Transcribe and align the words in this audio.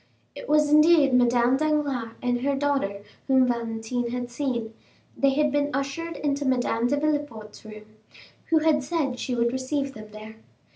It 0.33 0.49
was 0.49 0.67
indeed 0.71 1.13
Madame 1.13 1.57
Danglars 1.57 2.15
and 2.23 2.41
her 2.41 2.55
daughter 2.55 3.03
whom 3.27 3.45
Valentine 3.47 4.09
had 4.09 4.31
seen; 4.31 4.73
they 5.15 5.29
had 5.35 5.51
been 5.51 5.69
ushered 5.75 6.17
into 6.17 6.43
Madame 6.43 6.87
de 6.87 6.97
Villefort's 6.97 7.63
room, 7.63 7.85
who 8.45 8.57
had 8.61 8.81
said 8.81 9.19
she 9.19 9.35
would 9.35 9.53
receive 9.53 9.93
them 9.93 10.07
there. 10.11 10.37